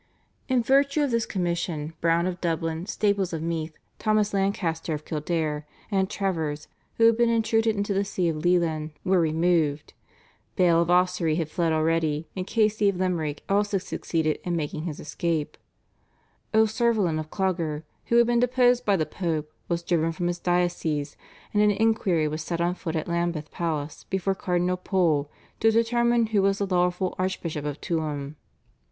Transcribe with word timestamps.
In 0.49 0.63
virtue 0.63 1.03
of 1.03 1.11
this 1.11 1.27
commission 1.27 1.93
Browne 2.01 2.25
of 2.25 2.41
Dublin, 2.41 2.87
Staples 2.87 3.33
of 3.33 3.43
Meath, 3.43 3.77
Thomas 3.99 4.33
Lancaster 4.33 4.95
of 4.95 5.05
Kildare, 5.05 5.67
and 5.91 6.09
Travers, 6.09 6.67
who 6.97 7.03
had 7.05 7.17
been 7.17 7.29
intruded 7.29 7.75
into 7.75 7.93
the 7.93 8.03
See 8.03 8.27
of 8.27 8.43
Leighlin, 8.43 8.93
were 9.03 9.19
removed. 9.19 9.93
Bale 10.55 10.81
of 10.81 10.89
Ossory 10.89 11.35
had 11.35 11.51
fled 11.51 11.71
already, 11.71 12.27
and 12.35 12.47
Casey 12.47 12.89
of 12.89 12.95
Limerick 12.95 13.43
also 13.47 13.77
succeeded 13.77 14.39
in 14.43 14.55
making 14.55 14.85
his 14.85 14.99
escape. 14.99 15.55
O'Cervallen 16.51 17.19
of 17.19 17.29
Clogher, 17.29 17.83
who 18.05 18.15
had 18.15 18.25
been 18.25 18.39
deposed 18.39 18.83
by 18.83 18.95
the 18.97 19.05
Pope, 19.05 19.53
was 19.69 19.83
driven 19.83 20.11
from 20.13 20.25
his 20.25 20.39
diocese, 20.39 21.15
and 21.53 21.61
an 21.61 21.69
inquiry 21.69 22.27
was 22.27 22.41
set 22.41 22.59
on 22.59 22.73
foot 22.73 22.95
at 22.95 23.07
Lambeth 23.07 23.51
Palace 23.51 24.03
before 24.09 24.33
Cardinal 24.33 24.77
Pole 24.77 25.29
to 25.59 25.69
determine 25.69 26.25
who 26.25 26.41
was 26.41 26.57
the 26.57 26.65
lawful 26.65 27.13
Archbishop 27.19 27.65
of 27.65 27.79
Tuam. 27.79 28.35